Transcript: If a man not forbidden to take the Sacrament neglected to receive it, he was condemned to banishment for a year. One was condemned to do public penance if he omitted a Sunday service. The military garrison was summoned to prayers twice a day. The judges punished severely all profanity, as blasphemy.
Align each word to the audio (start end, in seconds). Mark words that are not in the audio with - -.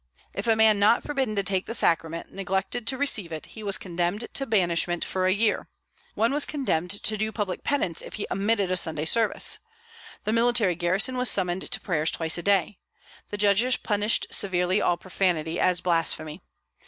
If 0.33 0.47
a 0.47 0.55
man 0.55 0.79
not 0.79 1.03
forbidden 1.03 1.35
to 1.35 1.43
take 1.43 1.67
the 1.67 1.75
Sacrament 1.75 2.33
neglected 2.33 2.87
to 2.87 2.97
receive 2.97 3.31
it, 3.31 3.45
he 3.45 3.61
was 3.61 3.77
condemned 3.77 4.27
to 4.33 4.47
banishment 4.47 5.05
for 5.05 5.27
a 5.27 5.31
year. 5.31 5.69
One 6.15 6.33
was 6.33 6.43
condemned 6.43 6.89
to 7.03 7.17
do 7.17 7.31
public 7.31 7.63
penance 7.63 8.01
if 8.01 8.15
he 8.15 8.25
omitted 8.31 8.71
a 8.71 8.77
Sunday 8.77 9.05
service. 9.05 9.59
The 10.23 10.33
military 10.33 10.73
garrison 10.73 11.17
was 11.17 11.29
summoned 11.29 11.69
to 11.69 11.79
prayers 11.79 12.09
twice 12.09 12.39
a 12.39 12.41
day. 12.41 12.79
The 13.29 13.37
judges 13.37 13.77
punished 13.77 14.25
severely 14.31 14.81
all 14.81 14.97
profanity, 14.97 15.59
as 15.59 15.81
blasphemy. 15.81 16.41